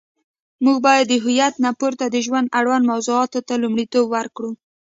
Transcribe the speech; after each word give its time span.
موږ 0.63 0.77
باید 0.87 1.05
د 1.09 1.13
هویت 1.23 1.53
نه 1.65 1.71
پورته 1.79 2.05
د 2.09 2.17
ژوند 2.25 2.47
اړوند 2.59 2.83
موضوعاتو 2.91 3.39
ته 3.47 3.53
لومړیتوب 3.63 4.05
ورکړو. 4.15 4.51